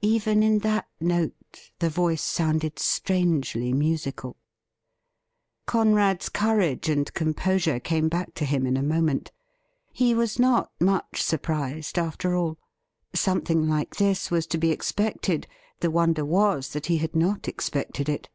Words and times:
Even 0.00 0.42
in 0.42 0.60
that 0.60 0.86
note 1.00 1.70
the 1.80 1.90
voice 1.90 2.22
sounded 2.22 2.78
strangely 2.78 3.74
musical. 3.74 4.38
Conrad's 5.66 6.30
courage 6.30 6.88
and 6.88 7.12
composure 7.12 7.78
came 7.78 8.08
back 8.08 8.32
to 8.36 8.46
him 8.46 8.66
in 8.66 8.78
a 8.78 8.82
moment. 8.82 9.32
He 9.92 10.14
was 10.14 10.38
not 10.38 10.72
much 10.80 11.22
surprised, 11.22 11.98
after 11.98 12.34
all. 12.34 12.56
Some 13.14 13.42
thing 13.42 13.68
like 13.68 13.96
this 13.96 14.30
was 14.30 14.46
to 14.46 14.56
be 14.56 14.70
expected; 14.70 15.46
the 15.80 15.90
wonder 15.90 16.24
was 16.24 16.68
that 16.70 16.86
he 16.86 16.96
had 16.96 17.14
not 17.14 17.46
expected 17.46 18.08
it. 18.08 18.30